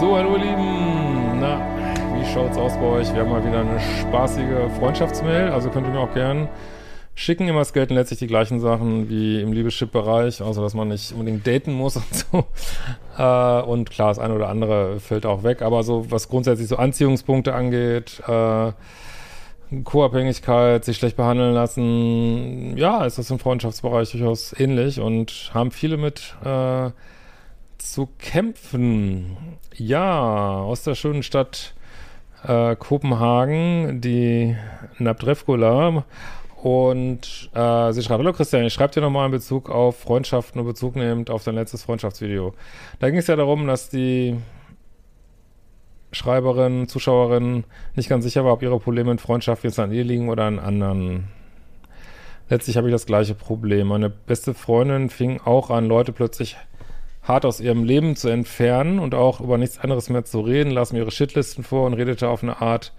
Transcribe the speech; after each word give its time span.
So, 0.00 0.16
hallo 0.16 0.34
ihr 0.36 0.44
Lieben. 0.44 1.40
Na, 1.40 1.60
wie 2.16 2.24
schaut's 2.24 2.56
aus 2.56 2.72
bei 2.78 2.86
euch? 2.86 3.12
Wir 3.12 3.20
haben 3.20 3.28
mal 3.28 3.44
wieder 3.44 3.60
eine 3.60 3.78
spaßige 4.00 4.74
Freundschaftsmail. 4.78 5.50
Also 5.50 5.68
könnt 5.68 5.86
ihr 5.86 5.92
mir 5.92 6.00
auch 6.00 6.14
gern 6.14 6.48
schicken. 7.14 7.46
Immer 7.46 7.60
es 7.60 7.74
gelten 7.74 7.96
letztlich 7.96 8.18
die 8.18 8.26
gleichen 8.26 8.60
Sachen 8.60 9.10
wie 9.10 9.42
im 9.42 9.52
Liebeschip-Bereich, 9.52 10.40
außer 10.40 10.62
dass 10.62 10.72
man 10.72 10.88
nicht 10.88 11.12
unbedingt 11.12 11.46
daten 11.46 11.74
muss 11.74 11.96
und 11.96 12.14
so. 12.14 12.44
Äh, 13.18 13.62
und 13.62 13.90
klar, 13.90 14.08
das 14.08 14.18
eine 14.18 14.34
oder 14.34 14.48
andere 14.48 15.00
fällt 15.00 15.26
auch 15.26 15.42
weg. 15.42 15.60
Aber 15.60 15.82
so, 15.82 16.10
was 16.10 16.30
grundsätzlich 16.30 16.68
so 16.68 16.76
Anziehungspunkte 16.76 17.52
angeht, 17.52 18.22
äh, 18.26 18.72
Co-Abhängigkeit, 19.84 20.82
sich 20.82 20.96
schlecht 20.96 21.18
behandeln 21.18 21.52
lassen, 21.52 22.78
ja, 22.78 23.04
ist 23.04 23.18
das 23.18 23.30
im 23.30 23.38
Freundschaftsbereich 23.38 24.12
durchaus 24.12 24.58
ähnlich 24.58 25.00
und 25.00 25.50
haben 25.52 25.70
viele 25.70 25.98
mit 25.98 26.34
äh, 26.42 26.90
zu 27.80 28.08
kämpfen. 28.18 29.36
Ja, 29.74 30.60
aus 30.60 30.84
der 30.84 30.94
schönen 30.94 31.22
Stadt 31.22 31.74
äh, 32.44 32.76
Kopenhagen, 32.76 34.00
die 34.00 34.56
Nabdrevkola. 34.98 36.04
Und 36.62 37.50
äh, 37.54 37.92
sie 37.92 38.02
schreibt, 38.02 38.18
hallo 38.18 38.32
Christian, 38.32 38.64
ich 38.64 38.74
schreibe 38.74 38.92
dir 38.92 39.00
nochmal 39.00 39.26
in 39.26 39.32
Bezug 39.32 39.70
auf 39.70 39.98
Freundschaften 39.98 40.60
und 40.60 40.66
Bezug 40.66 40.94
nehmend 40.94 41.30
auf 41.30 41.42
dein 41.42 41.54
letztes 41.54 41.84
Freundschaftsvideo. 41.84 42.54
Da 42.98 43.08
ging 43.08 43.18
es 43.18 43.28
ja 43.28 43.36
darum, 43.36 43.66
dass 43.66 43.88
die 43.88 44.36
Schreiberin, 46.12 46.86
Zuschauerin 46.86 47.64
nicht 47.94 48.10
ganz 48.10 48.24
sicher 48.24 48.44
war, 48.44 48.52
ob 48.52 48.62
ihre 48.62 48.78
Probleme 48.78 49.12
in 49.12 49.18
Freundschaft 49.18 49.64
jetzt 49.64 49.78
an 49.78 49.92
ihr 49.92 50.04
liegen 50.04 50.28
oder 50.28 50.44
an 50.44 50.58
anderen. 50.58 51.28
Letztlich 52.50 52.76
habe 52.76 52.88
ich 52.88 52.92
das 52.92 53.06
gleiche 53.06 53.34
Problem. 53.34 53.86
Meine 53.86 54.10
beste 54.10 54.54
Freundin 54.54 55.08
fing 55.08 55.40
auch 55.40 55.70
an, 55.70 55.86
Leute 55.86 56.12
plötzlich 56.12 56.56
hart 57.22 57.44
aus 57.44 57.60
ihrem 57.60 57.84
Leben 57.84 58.16
zu 58.16 58.28
entfernen 58.28 58.98
und 58.98 59.14
auch 59.14 59.40
über 59.40 59.58
nichts 59.58 59.78
anderes 59.78 60.08
mehr 60.08 60.24
zu 60.24 60.40
reden, 60.40 60.70
las 60.70 60.92
mir 60.92 61.00
ihre 61.00 61.10
Shitlisten 61.10 61.64
vor 61.64 61.86
und 61.86 61.94
redete 61.94 62.28
auf 62.28 62.42
eine 62.42 62.60
Art 62.60 62.92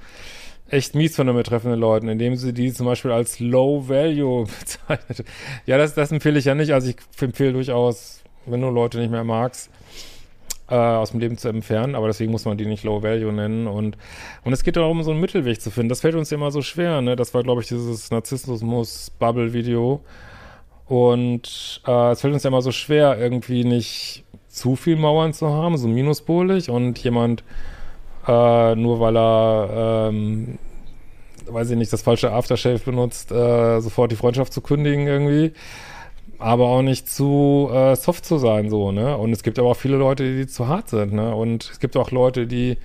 echt 0.72 0.96
mies 0.96 1.16
von 1.16 1.28
den 1.28 1.36
betreffenden 1.36 1.80
Leuten, 1.80 2.08
indem 2.08 2.36
sie 2.36 2.54
die 2.54 2.72
zum 2.72 2.86
Beispiel 2.86 3.12
als 3.12 3.40
Low 3.40 3.90
Value 3.90 4.46
bezeichnete. 4.60 5.26
Ja, 5.66 5.78
das, 5.78 5.94
das 5.94 6.12
empfehle 6.12 6.40
ich 6.40 6.46
ja 6.46 6.56
nicht. 6.56 6.72
Also 6.72 6.90
ich 6.90 6.96
empfehle 7.20 7.54
durchaus, 7.54 8.24
wenn 8.46 8.62
du 8.62 8.70
Leute 8.70 9.00
nicht 9.00 9.12
mehr 9.12 9.24
magst, 9.24 9.70
äh, 10.70 10.76
aus 10.76 11.12
dem 11.12 11.20
Leben 11.20 11.38
zu 11.38 11.50
entfernen, 11.50 11.96
aber 11.96 12.08
deswegen 12.08 12.32
muss 12.32 12.46
man 12.46 12.58
die 12.58 12.66
nicht 12.66 12.84
Low 12.84 13.04
Value 13.04 13.34
nennen. 13.34 13.68
Und, 13.68 13.98
und 14.44 14.54
es 14.54 14.64
geht 14.64 14.78
darum, 14.78 15.04
so 15.04 15.12
einen 15.12 15.20
Mittelweg 15.20 15.62
zu 15.62 15.70
finden. 15.72 15.90
Das 15.90 16.02
fällt 16.02 16.16
uns 16.16 16.30
ja 16.30 16.38
immer 16.38 16.52
so 16.52 16.62
schwer, 16.62 17.02
ne? 17.02 17.18
Das 17.18 17.34
war, 17.34 17.44
glaube 17.44 17.62
ich, 17.62 17.68
dieses 17.68 18.10
Narzissmus-Bubble-Video. 18.10 20.02
Und 20.88 21.82
äh, 21.88 22.12
es 22.12 22.22
fällt 22.22 22.34
uns 22.34 22.44
ja 22.44 22.50
immer 22.50 22.62
so 22.62 22.72
schwer, 22.72 23.18
irgendwie 23.18 23.64
nicht 23.64 24.26
zu 24.48 24.76
viel 24.76 24.98
Mauern 24.98 25.34
zu 25.34 25.50
haben, 25.50 25.78
so 25.78 25.88
minuspolig 25.88 26.70
und 26.70 27.00
jemand 27.00 27.44
äh, 28.28 28.76
nur 28.76 29.00
weil 29.00 29.18
er, 29.18 30.10
ähm, 30.10 30.58
weiß 31.48 31.72
ich 31.72 31.78
nicht, 31.78 31.92
das 31.92 32.02
falsche 32.02 32.32
Aftershave 32.32 32.80
benutzt, 32.80 33.32
äh, 33.32 33.80
sofort 33.80 34.12
die 34.12 34.16
Freundschaft 34.16 34.54
zu 34.54 34.62
kündigen 34.62 35.08
irgendwie. 35.08 35.54
Aber 36.38 36.68
auch 36.68 36.82
nicht 36.82 37.08
zu 37.10 37.70
äh, 37.72 37.96
soft 37.96 38.26
zu 38.26 38.38
sein, 38.40 38.70
so, 38.70 38.92
ne? 38.92 39.16
Und 39.16 39.32
es 39.32 39.44
gibt 39.44 39.60
aber 39.60 39.70
auch 39.70 39.78
viele 39.78 39.98
Leute, 39.98 40.38
die 40.38 40.48
zu 40.48 40.68
hart 40.68 40.90
sind, 40.90 41.14
ne? 41.14 41.36
Und 41.36 41.70
es 41.72 41.80
gibt 41.80 41.96
auch 41.98 42.10
Leute, 42.12 42.48
die 42.48 42.78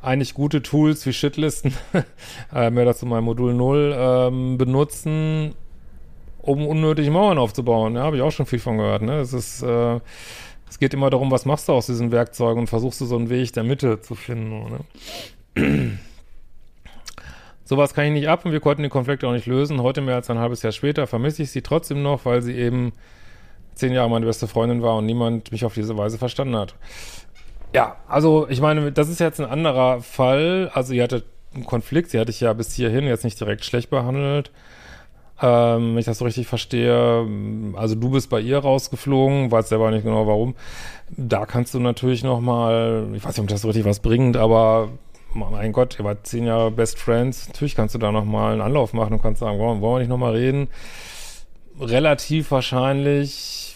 eigentlich 0.00 0.34
gute 0.34 0.62
Tools 0.62 1.04
wie 1.06 1.12
Shitlisten, 1.12 1.74
äh, 2.54 2.70
mehr 2.70 2.86
dazu 2.86 3.06
mein 3.06 3.24
Modul 3.24 3.54
0, 3.54 3.94
ähm, 3.96 4.58
benutzen, 4.58 5.54
um 6.44 6.66
unnötig 6.66 7.08
Mauern 7.08 7.38
aufzubauen. 7.38 7.96
Ja, 7.96 8.02
habe 8.02 8.16
ich 8.16 8.22
auch 8.22 8.30
schon 8.30 8.46
viel 8.46 8.58
von 8.58 8.76
gehört, 8.76 9.02
ne? 9.02 9.18
Es 9.20 9.32
ist, 9.32 9.62
äh, 9.62 9.98
es 10.68 10.78
geht 10.78 10.92
immer 10.92 11.08
darum, 11.08 11.30
was 11.30 11.46
machst 11.46 11.68
du 11.68 11.72
aus 11.72 11.86
diesen 11.86 12.12
Werkzeugen 12.12 12.60
und 12.60 12.66
versuchst 12.66 13.00
du 13.00 13.06
so 13.06 13.16
einen 13.16 13.30
Weg 13.30 13.52
der 13.54 13.64
Mitte 13.64 14.00
zu 14.00 14.14
finden. 14.14 14.84
Ne? 15.56 15.98
Sowas 17.64 17.94
kann 17.94 18.04
ich 18.04 18.12
nicht 18.12 18.28
ab 18.28 18.44
und 18.44 18.52
wir 18.52 18.60
konnten 18.60 18.82
den 18.82 18.90
Konflikt 18.90 19.24
auch 19.24 19.32
nicht 19.32 19.46
lösen. 19.46 19.80
Heute 19.80 20.02
mehr 20.02 20.16
als 20.16 20.28
ein 20.28 20.38
halbes 20.38 20.62
Jahr 20.62 20.72
später 20.72 21.06
vermisse 21.06 21.42
ich 21.42 21.50
sie 21.50 21.62
trotzdem 21.62 22.02
noch, 22.02 22.26
weil 22.26 22.42
sie 22.42 22.54
eben 22.54 22.92
zehn 23.74 23.92
Jahre 23.92 24.10
meine 24.10 24.26
beste 24.26 24.46
Freundin 24.46 24.82
war 24.82 24.98
und 24.98 25.06
niemand 25.06 25.50
mich 25.50 25.64
auf 25.64 25.72
diese 25.72 25.96
Weise 25.96 26.18
verstanden 26.18 26.56
hat. 26.56 26.74
Ja, 27.74 27.96
also 28.06 28.46
ich 28.50 28.60
meine, 28.60 28.92
das 28.92 29.08
ist 29.08 29.18
jetzt 29.18 29.40
ein 29.40 29.48
anderer 29.48 30.02
Fall. 30.02 30.70
Also 30.74 30.92
ihr 30.92 31.04
hattet 31.04 31.24
einen 31.54 31.64
Konflikt, 31.64 32.10
sie 32.10 32.20
hatte 32.20 32.30
ich 32.30 32.40
ja 32.40 32.52
bis 32.52 32.74
hierhin 32.74 33.06
jetzt 33.06 33.24
nicht 33.24 33.40
direkt 33.40 33.64
schlecht 33.64 33.88
behandelt. 33.88 34.50
Ähm, 35.44 35.90
wenn 35.90 35.98
ich 35.98 36.06
das 36.06 36.18
so 36.18 36.24
richtig 36.24 36.46
verstehe, 36.46 37.28
also 37.74 37.94
du 37.96 38.08
bist 38.08 38.30
bei 38.30 38.40
ihr 38.40 38.60
rausgeflogen, 38.60 39.50
weiß 39.50 39.68
selber 39.68 39.90
nicht 39.90 40.04
genau 40.04 40.26
warum. 40.26 40.54
Da 41.10 41.44
kannst 41.44 41.74
du 41.74 41.80
natürlich 41.80 42.24
nochmal, 42.24 43.08
ich 43.12 43.22
weiß 43.22 43.36
nicht, 43.36 43.40
ob 43.40 43.48
das 43.48 43.60
so 43.60 43.68
richtig 43.68 43.84
was 43.84 44.00
bringt, 44.00 44.38
aber 44.38 44.88
mein 45.34 45.72
Gott, 45.72 45.98
ihr 45.98 46.04
wart 46.06 46.26
zehn 46.26 46.46
Jahre 46.46 46.70
Best 46.70 46.98
Friends, 46.98 47.46
natürlich 47.48 47.74
kannst 47.74 47.94
du 47.94 47.98
da 47.98 48.10
nochmal 48.10 48.52
einen 48.52 48.62
Anlauf 48.62 48.94
machen 48.94 49.12
und 49.12 49.20
kannst 49.20 49.40
sagen, 49.40 49.58
wollen, 49.58 49.82
wir 49.82 49.98
nicht 49.98 50.08
nochmal 50.08 50.32
reden? 50.32 50.68
Relativ 51.78 52.50
wahrscheinlich 52.50 53.74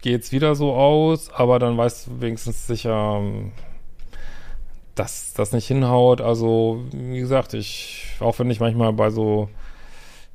geht's 0.00 0.32
wieder 0.32 0.54
so 0.54 0.72
aus, 0.72 1.30
aber 1.30 1.58
dann 1.58 1.76
weißt 1.76 2.06
du 2.06 2.20
wenigstens 2.22 2.66
sicher, 2.66 3.20
dass 4.94 5.34
das 5.34 5.52
nicht 5.52 5.66
hinhaut. 5.66 6.22
Also, 6.22 6.84
wie 6.92 7.18
gesagt, 7.18 7.52
ich, 7.52 8.16
auch 8.20 8.38
wenn 8.38 8.50
ich 8.50 8.60
manchmal 8.60 8.94
bei 8.94 9.10
so 9.10 9.50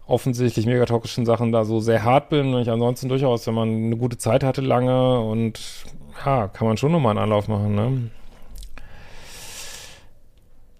offensichtlich 0.07 0.65
mega 0.65 0.85
toxischen 0.85 1.25
Sachen 1.25 1.51
da 1.51 1.65
so 1.65 1.79
sehr 1.79 2.03
hart 2.03 2.29
bin 2.29 2.53
und 2.53 2.61
ich 2.61 2.69
ansonsten 2.69 3.09
durchaus, 3.09 3.47
wenn 3.47 3.55
man 3.55 3.69
eine 3.69 3.97
gute 3.97 4.17
Zeit 4.17 4.43
hatte 4.43 4.61
lange 4.61 5.19
und 5.19 5.59
ja, 6.25 6.47
kann 6.47 6.67
man 6.67 6.77
schon 6.77 6.91
nochmal 6.91 7.11
einen 7.11 7.23
Anlauf 7.23 7.47
machen, 7.47 7.75
ne? 7.75 8.11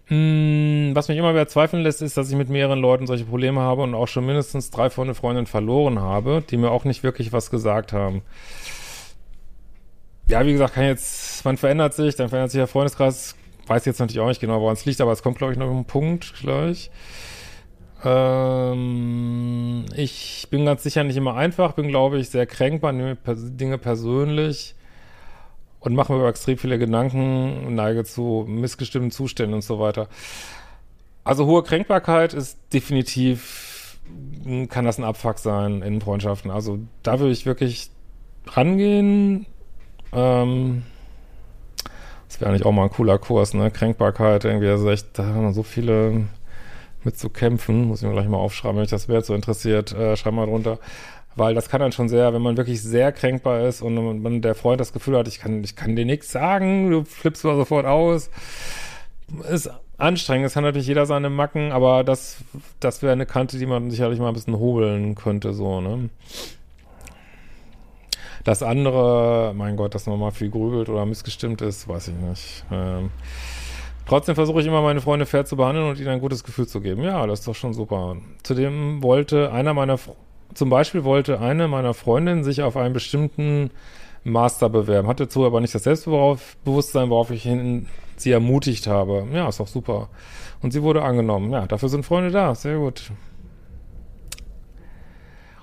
Hm, 0.08 0.91
was 0.94 1.08
mich 1.08 1.18
immer 1.18 1.34
wieder 1.34 1.47
zweifeln 1.47 1.81
lässt, 1.81 2.03
ist, 2.03 2.16
dass 2.16 2.30
ich 2.30 2.36
mit 2.36 2.50
mehreren 2.50 2.80
Leuten 2.80 3.08
solche 3.08 3.25
Probleme 3.25 3.62
habe 3.62 3.81
und 3.81 3.96
auch 3.96 4.08
schon 4.08 4.25
mindestens 4.25 4.69
drei 4.69 4.91
Freunde, 4.91 5.16
Freundinnen 5.16 5.47
verloren 5.47 6.00
habe, 6.00 6.44
die 6.47 6.57
mir 6.57 6.69
auch 6.69 6.86
nicht 6.86 7.02
wirklich 7.02 7.34
was 7.34 7.50
gesagt 7.50 7.92
haben. 7.92 8.22
Ja, 10.28 10.46
wie 10.46 10.52
gesagt, 10.52 10.75
kann 10.75 10.86
jetzt, 10.86 11.44
man 11.44 11.57
verändert 11.57 11.96
sich, 11.96 12.16
dann 12.16 12.30
verändert 12.30 12.52
sich 12.52 12.59
der 12.59 12.68
Freundeskreis, 12.68 13.36
weiß 13.66 13.86
jetzt 13.86 14.00
natürlich 14.00 14.19
auch 14.19 14.28
nicht 14.28 14.42
genau, 14.42 14.62
woran 14.62 14.74
es 14.74 14.86
liegt, 14.86 15.02
aber 15.02 15.12
es 15.12 15.24
kommt, 15.24 15.40
glaube 15.40 15.53
ich, 15.53 15.59
noch 15.59 15.72
ein 15.72 15.86
Punkt 15.86 16.36
gleich. 16.40 16.92
Ähm, 18.05 19.85
ich 19.95 20.47
bin 20.51 20.66
ganz 20.66 20.83
sicher 20.83 21.03
nicht 21.03 21.17
immer 21.17 21.35
einfach, 21.35 21.73
bin, 21.73 21.88
glaube 21.88 22.19
ich, 22.19 22.29
sehr 22.29 22.45
kränkbar, 22.45 22.91
nehme 22.91 23.17
Dinge 23.25 23.79
persönlich 23.79 24.75
und 25.79 25.95
mache 25.95 26.13
mir 26.13 26.19
über 26.19 26.29
extrem 26.29 26.57
viele 26.57 26.77
Gedanken 26.77 27.74
neige 27.74 28.03
zu 28.03 28.45
missgestimmten 28.47 29.09
Zuständen 29.12 29.56
und 29.56 29.63
so 29.63 29.80
weiter. 29.80 30.07
Also 31.24 31.47
hohe 31.47 31.63
Kränkbarkeit 31.63 32.35
ist 32.35 32.59
definitiv, 32.71 33.97
kann 34.69 34.85
das 34.85 35.00
ein 35.00 35.03
Abfuck 35.03 35.39
sein 35.39 35.81
in 35.81 36.00
Freundschaften. 36.00 36.51
Also 36.51 36.80
da 37.01 37.19
würde 37.19 37.33
ich 37.33 37.47
wirklich 37.47 37.89
rangehen. 38.47 39.47
Ähm, 40.13 40.83
das 42.27 42.39
wäre 42.39 42.51
eigentlich 42.51 42.65
auch 42.65 42.71
mal 42.71 42.83
ein 42.83 42.91
cooler 42.91 43.18
Kurs, 43.18 43.56
ne? 43.56 43.71
Kränkbarkeit, 43.71 44.45
irgendwie, 44.45 44.68
also 44.68 44.91
echt, 44.91 45.18
da 45.18 45.25
haben 45.25 45.41
wir 45.41 45.53
so 45.53 45.63
viele 45.63 46.25
mit 47.06 47.18
zu 47.18 47.30
kämpfen. 47.30 47.86
Muss 47.86 48.02
ich 48.02 48.07
mir 48.07 48.13
gleich 48.13 48.28
mal 48.28 48.38
aufschreiben, 48.38 48.78
wenn 48.78 48.84
euch 48.84 48.90
das 48.90 49.07
Wert 49.07 49.25
so 49.25 49.34
interessiert, 49.34 49.94
äh, 49.94 50.18
schreibt 50.18 50.36
mal 50.36 50.46
drunter. 50.46 50.80
Weil 51.36 51.54
das 51.54 51.69
kann 51.69 51.81
dann 51.81 51.92
schon 51.92 52.10
sehr, 52.10 52.34
wenn 52.34 52.42
man 52.42 52.56
wirklich 52.57 52.81
sehr 52.81 53.12
kränkbar 53.12 53.68
ist 53.68 53.81
und 53.81 54.22
man, 54.22 54.42
der 54.42 54.56
Freund 54.56 54.80
das 54.80 54.94
Gefühl 54.94 55.18
hat, 55.18 55.28
ich 55.28 55.40
kann, 55.40 55.63
ich 55.63 55.75
kann 55.75 55.96
dir 55.96 56.06
nichts 56.06 56.31
sagen, 56.31 56.90
du 56.90 57.04
flippst 57.04 57.44
mal 57.44 57.56
sofort 57.57 57.86
aus. 57.86 58.30
Ist 59.52 59.69
anstrengend, 59.98 60.48
es 60.48 60.56
hat 60.56 60.63
natürlich 60.63 60.88
jeder 60.88 61.06
seine 61.06 61.30
Macken, 61.30 61.72
aber 61.72 62.04
das, 62.04 62.38
das 62.80 63.02
wäre 63.02 63.13
eine 63.13 63.25
Kante, 63.25 63.57
die 63.57 63.66
man 63.66 63.92
sicherlich 63.92 64.19
mal 64.19 64.30
ein 64.30 64.34
bisschen 64.34 64.57
hobeln 64.57 65.16
könnte, 65.16 65.54
so, 65.54 65.81
ne? 65.81 66.10
Das 68.46 68.62
andere, 68.62 69.54
mein 69.56 69.75
Gott, 69.75 69.96
dass 69.96 70.06
man 70.06 70.19
mal 70.19 70.30
viel 70.31 70.52
grübelt 70.52 70.88
oder 70.88 71.06
missgestimmt 71.06 71.62
ist, 71.62 71.88
weiß 71.88 72.10
ich 72.10 72.13
nicht. 72.13 72.63
Ähm, 72.72 73.10
trotzdem 74.06 74.36
versuche 74.36 74.62
ich 74.62 74.68
immer, 74.68 74.81
meine 74.81 75.02
Freunde 75.02 75.25
fair 75.25 75.46
zu 75.46 75.56
behandeln 75.56 75.90
und 75.90 76.00
ihnen 76.00 76.10
ein 76.10 76.19
gutes 76.22 76.44
Gefühl 76.44 76.68
zu 76.68 76.81
geben. 76.81 77.04
Ja, 77.04 77.25
das 77.28 77.40
ist 77.40 77.48
doch 77.48 77.56
schon 77.56 77.74
super. 77.74 78.18
Zudem 78.44 79.04
wollte 79.04 79.52
einer 79.52 79.74
meiner, 79.74 79.98
zum 80.54 80.69
Beispiel 80.69 81.04
wollte 81.04 81.40
eine 81.40 81.68
meiner 81.68 81.94
Freundinnen 81.94 82.44
sich 82.44 82.62
auf 82.62 82.78
einen 82.78 82.94
bestimmten 82.94 83.72
Master 84.24 84.69
bewerben, 84.69 85.07
hatte 85.07 85.25
dazu 85.25 85.46
aber 85.46 85.62
nicht 85.62 85.75
das 85.75 85.84
Selbstbewusstsein, 85.84 87.10
worauf 87.10 87.30
ich 87.31 87.44
hin 87.44 87.88
sie 88.18 88.31
ermutigt 88.31 88.88
habe. 88.88 89.28
Ja, 89.34 89.48
ist 89.48 89.60
doch 89.60 89.68
super. 89.68 90.10
Und 90.62 90.72
sie 90.72 90.81
wurde 90.81 91.04
angenommen. 91.04 91.52
Ja, 91.52 91.68
dafür 91.68 91.90
sind 91.90 92.06
Freunde 92.06 92.31
da. 92.31 92.56
Sehr 92.56 92.78
gut. 92.78 93.12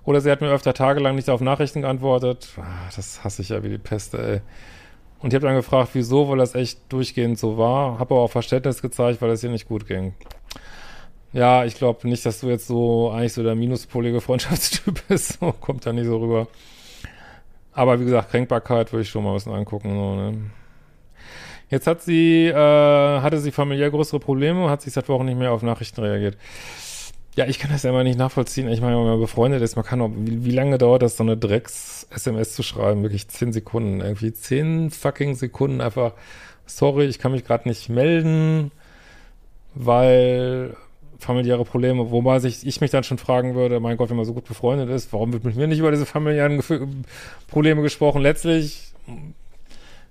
Oder 0.05 0.21
sie 0.21 0.31
hat 0.31 0.41
mir 0.41 0.51
öfter 0.51 0.75
tagelang 0.75 1.15
nicht 1.15 1.31
auf 1.31 1.41
Nachrichten 1.41 1.83
geantwortet. 1.83 2.49
Ah, 2.57 2.91
das 2.95 3.25
hasse 3.25 3.43
ich 3.43 3.51
ja 3.51 3.63
wie 3.63 3.69
die 3.69 3.79
Peste, 3.79 4.19
ey. 4.19 4.41
Und 5.23 5.33
ich 5.33 5.35
habe 5.37 5.47
dann 5.47 5.55
gefragt, 5.55 5.91
wieso, 5.93 6.29
weil 6.29 6.39
das 6.39 6.55
echt 6.57 6.81
durchgehend 6.89 7.39
so 7.39 7.57
war. 7.57 7.99
Habe 7.99 8.15
aber 8.15 8.25
auch 8.25 8.31
Verständnis 8.31 8.83
gezeigt, 8.83 9.23
weil 9.23 9.31
es 9.31 9.45
ihr 9.45 9.51
nicht 9.51 9.69
gut 9.69 9.87
ging. 9.87 10.15
Ja, 11.33 11.65
ich 11.65 11.77
glaube 11.77 12.07
nicht, 12.09 12.27
dass 12.27 12.41
du 12.41 12.49
jetzt 12.49 12.67
so 12.67 13.11
eigentlich 13.11 13.33
so 13.33 13.43
der 13.43 13.55
minuspolige 13.55 14.21
Freundschaftstyp 14.21 15.03
bist. 15.09 15.39
So, 15.41 15.53
kommt 15.53 15.87
da 15.87 15.93
nicht 15.93 16.07
so 16.07 16.19
rüber. 16.19 16.49
Aber 17.73 18.01
wie 18.01 18.05
gesagt, 18.05 18.31
Kränkbarkeit 18.31 18.93
würde 18.93 19.03
ich 19.03 19.09
schon 19.09 19.25
mal 19.25 19.31
ein 19.31 19.35
bisschen 19.37 19.55
angucken. 19.55 19.91
So, 19.91 20.15
ne? 20.17 20.51
Jetzt 21.71 21.87
hat 21.87 22.03
sie, 22.03 22.49
äh, 22.49 22.55
hatte 22.55 23.39
sie 23.39 23.51
familiär 23.51 23.91
größere 23.91 24.21
Probleme 24.21 24.65
und 24.65 24.71
hat 24.71 24.83
sich 24.83 24.93
seit 24.93 25.09
Wochen 25.09 25.25
nicht 25.25 25.39
mehr 25.39 25.53
auf 25.53 25.63
Nachrichten 25.63 26.03
reagiert. 26.03 26.37
Ja, 27.35 27.47
ich 27.47 27.59
kann 27.59 27.71
das 27.71 27.83
ja 27.83 27.91
immer 27.91 28.05
nicht 28.05 28.19
nachvollziehen. 28.19 28.69
Ich 28.69 28.83
meine, 28.83 28.97
wenn 28.97 29.05
man 29.05 29.21
befreundet 29.21 29.63
ist, 29.63 29.77
man 29.77 29.87
kann 29.87 30.03
auch, 30.03 30.11
wie, 30.15 30.45
wie 30.45 30.51
lange 30.51 30.77
dauert 30.77 31.01
das, 31.03 31.17
so 31.17 31.23
eine 31.23 31.37
Drecks-SMS 31.37 32.55
zu 32.55 32.63
schreiben? 32.63 33.03
Wirklich 33.03 33.29
zehn 33.29 33.55
Sekunden. 33.55 34.01
Irgendwie 34.01 34.35
zehn 34.35 34.91
fucking 34.91 35.35
Sekunden 35.35 35.81
einfach, 35.81 36.13
sorry, 36.67 37.07
ich 37.07 37.19
kann 37.19 37.33
mich 37.33 37.45
gerade 37.45 37.69
nicht 37.69 37.89
melden, 37.89 38.71
weil 39.75 40.77
familiäre 41.19 41.65
Probleme, 41.65 42.11
wobei 42.11 42.39
sich 42.41 42.67
ich 42.67 42.81
mich 42.81 42.91
dann 42.91 43.05
schon 43.05 43.17
fragen 43.17 43.55
würde, 43.55 43.81
mein 43.81 43.97
Gott, 43.97 44.11
wenn 44.11 44.17
man 44.17 44.27
so 44.27 44.35
gut 44.35 44.47
befreundet 44.47 44.91
ist, 44.91 45.13
warum 45.13 45.33
wird 45.33 45.45
mit 45.45 45.57
mir 45.57 45.69
nicht 45.69 45.79
über 45.79 45.91
diese 45.91 46.05
familiären 46.05 46.57
Gef 46.57 46.73
Probleme 47.49 47.81
gesprochen? 47.81 48.21
Letztlich 48.21 48.93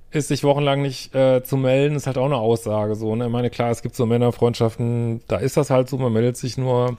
ist 0.09 0.29
sich 0.29 0.43
wochenlang 0.43 0.81
nicht 0.81 1.13
äh, 1.13 1.43
zu 1.43 1.57
melden, 1.57 1.95
ist 1.95 2.07
halt 2.07 2.17
auch 2.17 2.25
eine 2.25 2.37
Aussage 2.37 2.95
so. 2.95 3.15
Ne? 3.15 3.25
Ich 3.25 3.31
meine, 3.31 3.49
klar, 3.49 3.69
es 3.71 3.81
gibt 3.81 3.95
so 3.95 4.05
Männerfreundschaften, 4.05 5.21
da 5.27 5.37
ist 5.37 5.57
das 5.57 5.69
halt 5.69 5.89
so, 5.89 5.97
man 5.97 6.13
meldet 6.13 6.37
sich 6.37 6.57
nur 6.57 6.97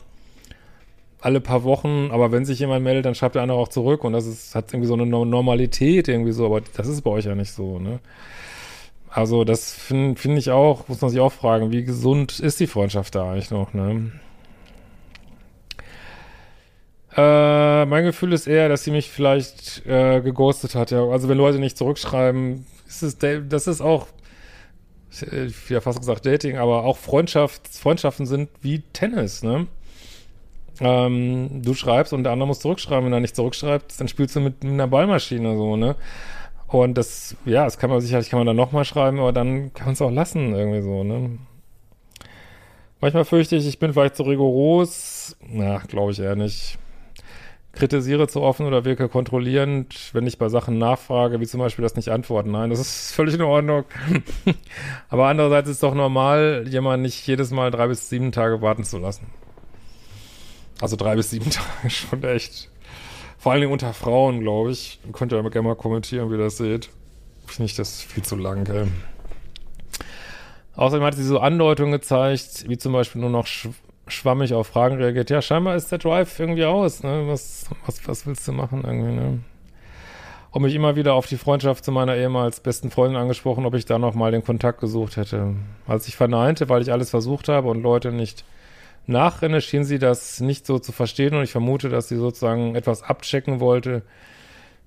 alle 1.22 1.40
paar 1.40 1.62
Wochen, 1.62 2.10
aber 2.10 2.32
wenn 2.32 2.44
sich 2.44 2.58
jemand 2.58 2.82
meldet, 2.84 3.06
dann 3.06 3.14
schreibt 3.14 3.36
der 3.36 3.42
andere 3.42 3.58
auch 3.58 3.69
zurück 3.69 4.02
und 4.04 4.12
das 4.12 4.26
ist, 4.26 4.54
hat 4.56 4.72
irgendwie 4.72 4.88
so 4.88 4.94
eine 4.94 5.06
Normalität 5.06 6.08
irgendwie 6.08 6.32
so, 6.32 6.46
aber 6.46 6.60
das 6.60 6.88
ist 6.88 7.02
bei 7.02 7.10
euch 7.10 7.26
ja 7.26 7.34
nicht 7.34 7.52
so, 7.52 7.78
ne? 7.78 8.00
Also 9.08 9.44
das 9.44 9.72
finde 9.72 10.19
find 10.19 10.38
ich 10.38 10.50
auch, 10.50 10.88
muss 10.88 11.00
man 11.00 11.10
sich 11.10 11.20
auch 11.20 11.32
fragen, 11.32 11.70
wie 11.70 11.84
gesund 11.84 12.40
ist 12.40 12.58
die 12.60 12.66
Freundschaft 12.66 13.14
da 13.14 13.30
eigentlich 13.30 13.50
noch, 13.50 13.72
ne? 13.72 14.10
Äh, 17.14 17.84
mein 17.86 18.04
Gefühl 18.04 18.32
ist 18.32 18.48
eher, 18.48 18.69
dass 18.69 18.84
sie 18.84 18.90
mich 18.90 19.10
vielleicht 19.10 19.86
äh, 19.86 20.22
geghostet 20.22 20.74
hat, 20.74 20.90
ja. 20.90 21.04
Also 21.04 21.28
wenn 21.28 21.38
Leute 21.38 21.60
nicht 21.60 21.76
zurückschreiben, 21.78 22.66
ist 22.88 23.02
es, 23.02 23.19
das 23.19 23.66
ist 23.69 23.80
auch, 23.80 24.08
ich 25.10 25.70
habe 25.70 25.82
fast 25.82 26.00
gesagt 26.00 26.26
Dating, 26.26 26.56
aber 26.56 26.84
auch 26.84 26.96
Freundschaft, 26.96 27.69
Freundschaften 27.69 28.26
sind 28.26 28.48
wie 28.60 28.80
Tennis, 28.92 29.44
ne? 29.44 29.69
Ähm, 30.82 31.62
du 31.62 31.75
schreibst 31.75 32.12
und 32.12 32.25
der 32.25 32.32
andere 32.32 32.49
muss 32.49 32.61
zurückschreiben. 32.61 33.06
Wenn 33.06 33.12
er 33.12 33.20
nicht 33.20 33.37
zurückschreibt, 33.37 33.99
dann 34.00 34.08
spielst 34.08 34.37
du 34.37 34.40
mit, 34.40 34.64
mit 34.64 34.73
einer 34.73 34.88
Ballmaschine 34.88 35.56
so, 35.56 35.76
ne? 35.76 35.96
Und 36.67 36.99
das, 36.99 37.37
ja, 37.44 37.64
das 37.64 37.79
kann 37.79 37.90
man 37.90 38.00
sicherlich, 38.00 38.31
kann 38.31 38.40
man 38.40 38.46
dann 38.46 38.56
nochmal 38.56 38.84
schreiben, 38.84 39.20
aber 39.20 39.32
dann 39.32 39.73
kann 39.75 39.87
man 39.87 39.93
es 39.94 40.02
auch 40.02 40.11
lassen, 40.11 40.55
irgendwie 40.55 40.81
so, 40.82 41.05
ne? 41.05 41.38
Manchmal 43.00 43.25
fürchte 43.25 43.56
ich, 43.56 43.67
ich 43.67 43.79
bin 43.79 43.93
vielleicht 43.93 44.17
zu 44.17 44.23
rigoros. 44.23 45.37
Na, 45.46 45.79
glaube 45.79 46.12
ich 46.12 46.20
eher 46.20 46.37
nicht 46.37 46.79
kritisiere 47.73 48.29
zu 48.29 48.43
offen 48.43 48.67
oder 48.67 48.84
wirke 48.84 49.08
kontrollierend, 49.08 50.11
wenn 50.12 50.26
ich 50.26 50.38
bei 50.38 50.49
Sachen 50.49 50.79
nachfrage, 50.79 51.40
wie 51.40 51.46
zum 51.46 51.61
Beispiel 51.61 51.82
das 51.82 51.96
nicht 51.96 52.11
antworten. 52.11 52.50
Nein, 52.50 52.70
das 52.70 52.81
ist 52.81 53.12
völlig 53.14 53.34
in 53.34 53.43
Ordnung. 53.43 53.84
Aber 55.08 55.29
andererseits 55.29 55.70
ist 55.70 55.82
doch 55.82 55.94
normal, 55.94 56.64
jemanden 56.69 57.02
nicht 57.02 57.26
jedes 57.26 57.50
Mal 57.50 57.70
drei 57.70 57.88
bis 57.88 58.08
sieben 58.08 58.32
Tage 58.32 58.61
warten 58.61 58.84
zu 58.84 58.99
lassen. 58.99 59.26
Also 60.82 60.96
drei 60.96 61.14
bis 61.14 61.31
sieben 61.31 61.49
Tage 61.50 61.90
schon 61.90 62.25
echt. 62.25 62.69
Vor 63.38 63.52
allen 63.52 63.61
Dingen 63.61 63.73
unter 63.73 63.94
Frauen, 63.94 64.40
glaube 64.40 64.73
ich. 64.73 64.99
Könnt 65.12 65.32
ihr 65.32 65.40
gerne 65.43 65.69
mal 65.69 65.76
kommentieren, 65.76 66.29
wie 66.29 66.34
ihr 66.34 66.43
das 66.43 66.56
seht. 66.56 66.90
Finde 67.46 67.67
ich 67.67 67.76
das 67.76 68.02
viel 68.02 68.25
zu 68.25 68.34
lang, 68.37 68.67
ey. 68.67 68.88
Außerdem 70.75 71.05
hat 71.05 71.14
sie 71.14 71.25
so 71.25 71.38
Andeutungen 71.38 71.93
gezeigt, 71.93 72.69
wie 72.69 72.79
zum 72.79 72.93
Beispiel 72.93 73.20
nur 73.20 73.31
noch 73.31 73.46
schwammig 74.08 74.55
auf 74.55 74.67
Fragen 74.67 74.96
reagiert. 74.96 75.31
Ja, 75.31 75.40
scheinbar 75.40 75.76
ist 75.76 75.93
der 75.93 75.99
Drive 75.99 76.38
irgendwie 76.40 76.64
aus. 76.64 77.05
Ne? 77.05 77.25
Was, 77.26 77.67
was, 77.87 78.08
was 78.08 78.26
willst 78.26 78.49
du 78.49 78.52
machen 78.52 78.82
irgendwie? 78.84 79.12
Ne? 79.12 79.38
Und 80.50 80.62
mich 80.62 80.75
immer 80.75 80.96
wieder 80.96 81.14
auf 81.14 81.26
die 81.26 81.37
Freundschaft 81.37 81.84
zu 81.84 81.93
meiner 81.93 82.17
ehemals 82.17 82.58
besten 82.58 82.90
Freundin 82.90 83.20
angesprochen, 83.20 83.67
ob 83.67 83.75
ich 83.75 83.84
da 83.84 83.99
noch 83.99 84.14
mal 84.14 84.32
den 84.32 84.44
Kontakt 84.44 84.81
gesucht 84.81 85.17
hätte. 85.17 85.55
Als 85.87 86.08
ich 86.08 86.17
verneinte, 86.17 86.69
weil 86.69 86.82
ich 86.82 86.90
alles 86.90 87.11
versucht 87.11 87.49
habe 87.49 87.69
und 87.69 87.82
Leute 87.82 88.11
nicht 88.11 88.44
nachrenne, 89.06 89.60
schien 89.60 89.84
sie 89.84 89.99
das 89.99 90.40
nicht 90.40 90.66
so 90.66 90.78
zu 90.78 90.93
verstehen 90.93 91.34
und 91.34 91.43
ich 91.43 91.52
vermute, 91.52 91.88
dass 91.88 92.08
sie 92.08 92.16
sozusagen 92.16 92.75
etwas 92.75 93.02
abchecken 93.02 93.60
wollte, 93.60 94.02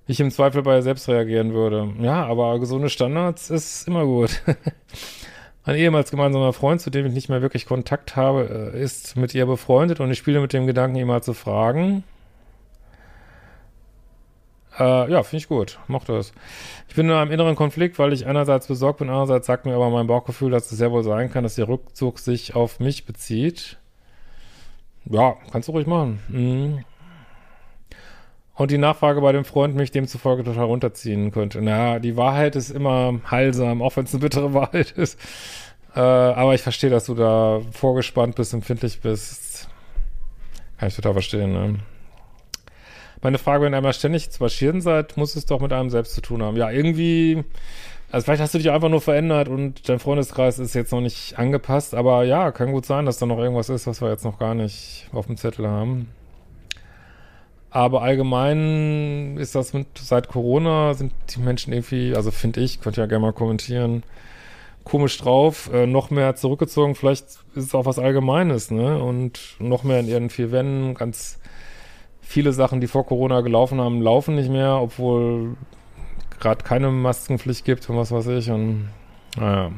wie 0.06 0.12
ich 0.12 0.20
im 0.20 0.30
Zweifel 0.30 0.62
bei 0.62 0.76
ihr 0.76 0.82
selbst 0.82 1.08
reagieren 1.08 1.52
würde. 1.52 1.92
Ja, 2.00 2.24
aber 2.26 2.58
gesunde 2.58 2.90
Standards 2.90 3.50
ist 3.50 3.88
immer 3.88 4.04
gut. 4.04 4.42
Ein 5.64 5.74
ehemals 5.74 6.12
gemeinsamer 6.12 6.52
Freund, 6.52 6.80
zu 6.80 6.90
dem 6.90 7.06
ich 7.06 7.12
nicht 7.12 7.28
mehr 7.28 7.42
wirklich 7.42 7.66
Kontakt 7.66 8.14
habe, 8.14 8.72
äh, 8.72 8.80
ist 8.80 9.16
mit 9.16 9.34
ihr 9.34 9.46
befreundet 9.46 9.98
und 9.98 10.10
ich 10.12 10.18
spiele 10.18 10.40
mit 10.40 10.52
dem 10.52 10.66
Gedanken, 10.66 10.96
ihn 10.96 11.08
mal 11.08 11.24
zu 11.24 11.34
fragen. 11.34 12.04
Äh, 14.78 15.10
ja, 15.10 15.22
finde 15.22 15.38
ich 15.38 15.48
gut. 15.48 15.78
Mochte 15.88 16.16
es. 16.16 16.32
Ich 16.88 16.94
bin 16.94 17.06
in 17.06 17.12
einem 17.12 17.32
inneren 17.32 17.56
Konflikt, 17.56 17.98
weil 17.98 18.12
ich 18.12 18.26
einerseits 18.26 18.68
besorgt 18.68 18.98
bin, 18.98 19.08
andererseits 19.08 19.46
sagt 19.46 19.64
mir 19.64 19.74
aber 19.74 19.90
mein 19.90 20.06
Bauchgefühl, 20.06 20.50
dass 20.50 20.70
es 20.70 20.78
sehr 20.78 20.92
wohl 20.92 21.02
sein 21.02 21.30
kann, 21.30 21.44
dass 21.44 21.56
der 21.56 21.68
Rückzug 21.68 22.18
sich 22.18 22.54
auf 22.54 22.78
mich 22.78 23.06
bezieht. 23.06 23.78
Ja, 25.08 25.36
kannst 25.52 25.68
du 25.68 25.72
ruhig 25.72 25.86
machen. 25.86 26.18
Mhm. 26.28 26.84
Und 28.54 28.70
die 28.70 28.78
Nachfrage 28.78 29.20
bei 29.20 29.32
dem 29.32 29.44
Freund 29.44 29.76
mich 29.76 29.90
demzufolge 29.90 30.42
total 30.42 30.64
runterziehen 30.64 31.30
könnte. 31.30 31.60
Naja, 31.60 31.98
die 31.98 32.16
Wahrheit 32.16 32.56
ist 32.56 32.70
immer 32.70 33.20
heilsam, 33.30 33.82
auch 33.82 33.96
wenn 33.96 34.04
es 34.04 34.14
eine 34.14 34.20
bittere 34.20 34.54
Wahrheit 34.54 34.92
ist. 34.92 35.18
Äh, 35.94 36.00
aber 36.00 36.54
ich 36.54 36.62
verstehe, 36.62 36.90
dass 36.90 37.04
du 37.06 37.14
da 37.14 37.60
vorgespannt 37.72 38.36
bist, 38.36 38.54
empfindlich 38.54 39.00
bist. 39.00 39.68
Kann 40.78 40.88
ich 40.88 40.96
total 40.96 41.14
verstehen, 41.14 41.52
ne? 41.52 41.78
Meine 43.26 43.38
Frage, 43.38 43.64
wenn 43.64 43.74
ihr 43.74 43.78
einmal 43.78 43.92
ständig 43.92 44.30
zu 44.30 44.40
marschieren 44.40 44.80
seid, 44.80 45.16
muss 45.16 45.34
es 45.34 45.46
doch 45.46 45.60
mit 45.60 45.72
einem 45.72 45.90
selbst 45.90 46.14
zu 46.14 46.20
tun 46.20 46.44
haben. 46.44 46.56
Ja, 46.56 46.70
irgendwie, 46.70 47.42
also 48.12 48.24
vielleicht 48.24 48.40
hast 48.40 48.54
du 48.54 48.58
dich 48.58 48.70
einfach 48.70 48.88
nur 48.88 49.00
verändert 49.00 49.48
und 49.48 49.88
dein 49.88 49.98
Freundeskreis 49.98 50.60
ist 50.60 50.76
jetzt 50.76 50.92
noch 50.92 51.00
nicht 51.00 51.36
angepasst, 51.36 51.96
aber 51.96 52.22
ja, 52.22 52.52
kann 52.52 52.70
gut 52.70 52.86
sein, 52.86 53.04
dass 53.04 53.18
da 53.18 53.26
noch 53.26 53.38
irgendwas 53.38 53.68
ist, 53.68 53.88
was 53.88 54.00
wir 54.00 54.10
jetzt 54.10 54.24
noch 54.24 54.38
gar 54.38 54.54
nicht 54.54 55.08
auf 55.12 55.26
dem 55.26 55.36
Zettel 55.36 55.66
haben. 55.66 56.08
Aber 57.70 58.02
allgemein 58.02 59.38
ist 59.38 59.56
das 59.56 59.72
mit, 59.72 59.88
seit 59.98 60.28
Corona 60.28 60.94
sind 60.94 61.12
die 61.34 61.40
Menschen 61.40 61.72
irgendwie, 61.72 62.14
also 62.14 62.30
finde 62.30 62.60
ich, 62.60 62.80
könnt 62.80 62.96
ihr 62.96 63.02
ja 63.02 63.08
gerne 63.08 63.26
mal 63.26 63.32
kommentieren, 63.32 64.04
komisch 64.84 65.18
drauf, 65.18 65.68
äh, 65.72 65.88
noch 65.88 66.10
mehr 66.10 66.36
zurückgezogen. 66.36 66.94
Vielleicht 66.94 67.24
ist 67.24 67.40
es 67.56 67.74
auch 67.74 67.86
was 67.86 67.98
Allgemeines, 67.98 68.70
ne? 68.70 69.02
Und 69.02 69.56
noch 69.58 69.82
mehr 69.82 69.98
in 69.98 70.06
ihren 70.06 70.30
vier 70.30 70.52
Wänden. 70.52 70.94
Ganz 70.94 71.40
viele 72.26 72.52
Sachen, 72.52 72.80
die 72.80 72.88
vor 72.88 73.06
Corona 73.06 73.40
gelaufen 73.40 73.80
haben, 73.80 74.02
laufen 74.02 74.34
nicht 74.34 74.50
mehr, 74.50 74.80
obwohl 74.80 75.56
gerade 76.40 76.64
keine 76.64 76.90
Maskenpflicht 76.90 77.64
gibt 77.64 77.88
und 77.88 77.96
was 77.96 78.10
weiß 78.10 78.26
ich. 78.28 78.50
Und 78.50 78.90
naja. 79.38 79.70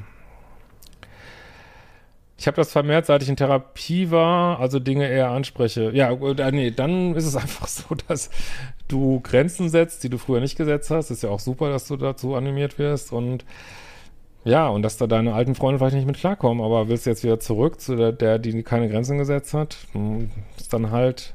Ich 2.38 2.46
habe 2.46 2.56
das 2.56 2.72
vermehrt, 2.72 3.04
seit 3.06 3.22
ich 3.22 3.28
in 3.28 3.36
Therapie 3.36 4.10
war, 4.10 4.60
also 4.60 4.78
Dinge 4.78 5.08
eher 5.08 5.30
anspreche. 5.30 5.90
Ja, 5.92 6.10
äh, 6.12 6.52
nee, 6.52 6.70
dann 6.70 7.14
ist 7.14 7.26
es 7.26 7.36
einfach 7.36 7.68
so, 7.68 7.94
dass 8.06 8.30
du 8.88 9.20
Grenzen 9.20 9.68
setzt, 9.68 10.02
die 10.02 10.08
du 10.08 10.18
früher 10.18 10.40
nicht 10.40 10.56
gesetzt 10.56 10.90
hast. 10.90 11.10
Ist 11.10 11.22
ja 11.22 11.30
auch 11.30 11.40
super, 11.40 11.68
dass 11.68 11.86
du 11.86 11.96
dazu 11.96 12.34
animiert 12.34 12.78
wirst 12.78 13.12
und 13.12 13.44
ja, 14.44 14.68
und 14.68 14.82
dass 14.82 14.96
da 14.96 15.06
deine 15.06 15.34
alten 15.34 15.54
Freunde 15.54 15.78
vielleicht 15.78 15.96
nicht 15.96 16.06
mit 16.06 16.16
klarkommen, 16.16 16.64
aber 16.64 16.88
willst 16.88 17.04
du 17.04 17.10
jetzt 17.10 17.24
wieder 17.24 17.40
zurück 17.40 17.80
zu 17.80 17.96
der, 17.96 18.12
der 18.12 18.38
die 18.38 18.62
keine 18.62 18.88
Grenzen 18.88 19.18
gesetzt 19.18 19.52
hat, 19.52 19.76
ist 20.56 20.72
dann 20.72 20.90
halt 20.90 21.34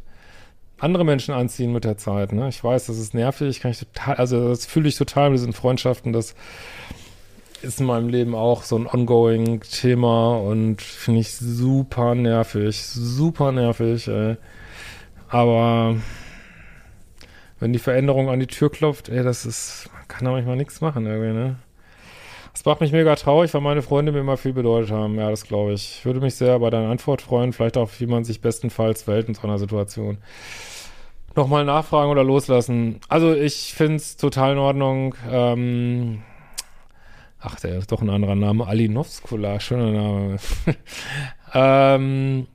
andere 0.80 1.06
Menschen 1.06 1.34
anziehen 1.34 1.72
mit 1.72 1.86
der 1.86 1.98
Zeit, 1.98 2.34
ne? 2.34 2.50
Ich 2.50 2.63
weiß, 2.63 2.88
das 2.88 2.98
ist 2.98 3.13
nervig, 3.13 3.60
kann 3.60 3.72
ich 3.72 3.80
total, 3.80 4.15
also 4.15 4.50
das 4.50 4.65
fühle 4.65 4.89
ich 4.89 4.98
total 4.98 5.30
mit 5.30 5.39
diesen 5.39 5.53
Freundschaften, 5.53 6.13
dass 6.13 6.36
ist 7.63 7.80
in 7.80 7.86
meinem 7.86 8.10
Leben 8.10 8.36
auch 8.36 8.63
so 8.63 8.77
ein 8.77 8.88
ongoing 8.88 9.62
Thema 9.62 10.36
und 10.38 10.82
finde 10.82 11.22
ich 11.22 11.32
super 11.32 12.13
nervig, 12.13 12.77
super 12.86 13.51
nervig, 13.53 14.08
ey. 14.08 14.36
Aber 15.30 15.96
wenn 17.60 17.74
die 17.74 17.80
Veränderung 17.80 18.30
an 18.30 18.42
die 18.42 18.48
Tür 18.48 18.70
klopft, 18.70 19.08
ey, 19.08 19.24
das 19.24 19.46
ist, 19.46 19.89
man 19.94 20.08
kann 20.10 20.25
da 20.25 20.32
manchmal 20.32 20.58
nichts 20.58 20.82
machen 20.82 21.06
irgendwie, 21.06 21.34
ne? 21.34 21.56
Das 22.53 22.65
macht 22.65 22.81
mich 22.81 22.91
mega 22.91 23.15
traurig, 23.15 23.51
weil 23.53 23.62
meine 23.62 23.81
Freunde 23.81 24.12
mir 24.12 24.19
immer 24.19 24.38
viel 24.38 24.53
bedeutet 24.53 24.91
haben. 24.91 25.15
Ja, 25.15 25.29
das 25.31 25.43
glaube 25.43 25.74
ich. 25.74 25.98
Ich 25.98 26.05
würde 26.05 26.19
mich 26.19 26.36
sehr 26.36 26.60
bei 26.60 26.69
deiner 26.69 26.89
Antwort 26.89 27.24
freuen, 27.24 27.51
vielleicht 27.51 27.77
auch, 27.77 27.89
wie 27.98 28.05
man 28.05 28.24
sich 28.24 28.41
bestenfalls 28.41 29.03
verhält 29.03 29.27
in 29.27 29.33
so 29.33 29.41
einer 29.41 29.57
Situation. 29.57 30.19
Nochmal 31.36 31.65
nachfragen 31.65 32.12
oder 32.12 32.24
loslassen. 32.24 33.00
Also 33.10 33.33
ich 33.33 33.74
finde 33.74 33.95
es 33.95 34.17
total 34.17 34.51
in 34.53 34.60
Ordnung. 34.60 35.15
Ähm, 35.31 36.22
ach, 37.39 37.60
der 37.60 37.79
ist 37.79 37.91
doch 37.91 38.03
ein 38.03 38.10
anderer 38.12 38.36
Name. 38.36 38.67
Alinovskula, 38.67 39.60
schöner 39.60 39.91
Name. 39.91 40.38
ähm, 41.55 42.48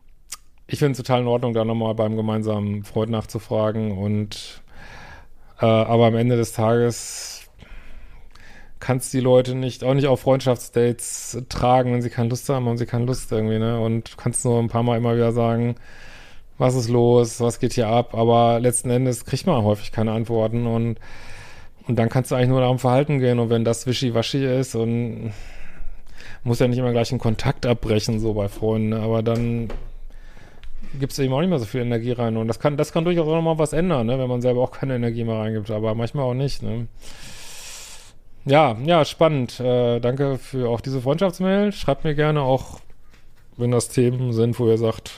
ich 0.68 0.78
finde 0.78 0.92
es 0.92 0.98
total 0.98 1.22
in 1.22 1.26
Ordnung, 1.26 1.54
da 1.54 1.64
nochmal 1.64 1.96
beim 1.96 2.14
gemeinsamen 2.14 2.84
Freund 2.84 3.10
nachzufragen 3.10 3.98
und 3.98 4.62
äh, 5.60 5.66
aber 5.66 6.06
am 6.06 6.14
Ende 6.14 6.36
des 6.36 6.52
Tages 6.52 7.37
kannst 8.80 9.12
die 9.12 9.20
Leute 9.20 9.54
nicht, 9.54 9.84
auch 9.84 9.94
nicht 9.94 10.06
auf 10.06 10.20
Freundschaftsdates 10.20 11.44
tragen, 11.48 11.92
wenn 11.92 12.02
sie 12.02 12.10
keine 12.10 12.28
Lust 12.28 12.48
haben, 12.48 12.66
haben 12.66 12.78
sie 12.78 12.86
keine 12.86 13.06
Lust 13.06 13.30
irgendwie, 13.32 13.58
ne? 13.58 13.80
Und 13.80 14.16
kannst 14.16 14.44
nur 14.44 14.58
ein 14.58 14.68
paar 14.68 14.82
Mal 14.82 14.98
immer 14.98 15.14
wieder 15.14 15.32
sagen, 15.32 15.76
was 16.58 16.74
ist 16.74 16.88
los, 16.88 17.40
was 17.40 17.60
geht 17.60 17.72
hier 17.74 17.88
ab, 17.88 18.14
aber 18.14 18.60
letzten 18.60 18.90
Endes 18.90 19.24
kriegt 19.24 19.46
man 19.46 19.62
häufig 19.64 19.92
keine 19.92 20.12
Antworten 20.12 20.66
und, 20.66 20.98
und 21.86 21.96
dann 21.98 22.08
kannst 22.08 22.30
du 22.30 22.34
eigentlich 22.34 22.48
nur 22.48 22.60
darum 22.60 22.78
Verhalten 22.78 23.20
gehen 23.20 23.38
und 23.38 23.50
wenn 23.50 23.64
das 23.64 23.86
wischiwaschi 23.86 24.44
ist 24.44 24.74
und 24.74 25.32
muss 26.42 26.58
ja 26.58 26.68
nicht 26.68 26.78
immer 26.78 26.92
gleich 26.92 27.10
einen 27.12 27.20
Kontakt 27.20 27.64
abbrechen, 27.66 28.18
so 28.20 28.34
bei 28.34 28.48
Freunden, 28.48 28.92
aber 28.92 29.22
dann 29.22 29.68
gibt 30.98 31.12
es 31.12 31.18
eben 31.18 31.32
auch 31.32 31.40
nicht 31.40 31.50
mehr 31.50 31.58
so 31.58 31.64
viel 31.64 31.82
Energie 31.82 32.12
rein. 32.12 32.36
Und 32.36 32.48
das 32.48 32.58
kann, 32.58 32.76
das 32.76 32.92
kann 32.92 33.04
durchaus 33.04 33.28
auch 33.28 33.34
nochmal 33.34 33.58
was 33.58 33.72
ändern, 33.72 34.06
ne? 34.06 34.18
wenn 34.18 34.28
man 34.28 34.40
selber 34.40 34.62
auch 34.62 34.70
keine 34.70 34.96
Energie 34.96 35.24
mehr 35.24 35.36
reingibt, 35.36 35.70
aber 35.70 35.94
manchmal 35.94 36.24
auch 36.24 36.34
nicht. 36.34 36.62
Ne? 36.62 36.88
Ja, 38.48 38.78
ja, 38.82 39.04
spannend. 39.04 39.60
Äh, 39.60 40.00
danke 40.00 40.38
für 40.38 40.70
auch 40.70 40.80
diese 40.80 41.02
Freundschaftsmail. 41.02 41.70
Schreibt 41.72 42.04
mir 42.04 42.14
gerne 42.14 42.40
auch, 42.40 42.80
wenn 43.58 43.70
das 43.70 43.90
Themen 43.90 44.32
sind, 44.32 44.58
wo 44.58 44.66
ihr 44.68 44.78
sagt, 44.78 45.10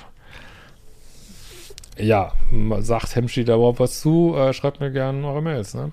ja, 1.97 2.33
sagt 2.81 3.15
Hemschi 3.15 3.45
da 3.45 3.55
überhaupt 3.55 3.79
was 3.79 4.01
zu, 4.01 4.35
äh, 4.37 4.53
schreibt 4.53 4.81
mir 4.81 4.91
gerne 4.91 5.25
eure 5.25 5.43
Mails, 5.43 5.75
ne? 5.75 5.93